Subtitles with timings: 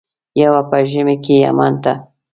[0.41, 1.93] یو په ژمي کې یمن ته.